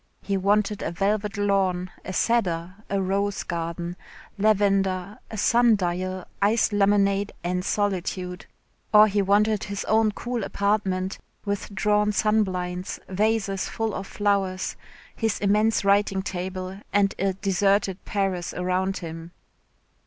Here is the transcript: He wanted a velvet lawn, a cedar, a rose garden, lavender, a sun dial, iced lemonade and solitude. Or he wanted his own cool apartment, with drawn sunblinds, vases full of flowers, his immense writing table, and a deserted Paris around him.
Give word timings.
He 0.23 0.35
wanted 0.35 0.81
a 0.81 0.89
velvet 0.89 1.37
lawn, 1.37 1.91
a 2.03 2.11
cedar, 2.11 2.73
a 2.89 2.99
rose 2.99 3.43
garden, 3.43 3.95
lavender, 4.35 5.19
a 5.29 5.37
sun 5.37 5.75
dial, 5.75 6.25
iced 6.41 6.73
lemonade 6.73 7.33
and 7.43 7.63
solitude. 7.63 8.47
Or 8.91 9.07
he 9.07 9.21
wanted 9.21 9.65
his 9.65 9.85
own 9.85 10.11
cool 10.13 10.43
apartment, 10.43 11.19
with 11.45 11.75
drawn 11.75 12.11
sunblinds, 12.11 12.97
vases 13.09 13.69
full 13.69 13.93
of 13.93 14.07
flowers, 14.07 14.75
his 15.15 15.37
immense 15.39 15.85
writing 15.85 16.23
table, 16.23 16.79
and 16.91 17.13
a 17.19 17.33
deserted 17.33 18.03
Paris 18.03 18.55
around 18.55 18.97
him. 19.05 19.29